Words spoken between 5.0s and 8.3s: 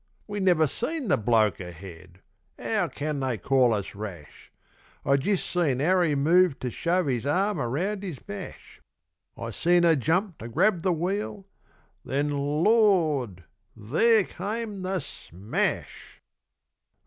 I jist seen 'Arry move to shove 'Is arm around 'is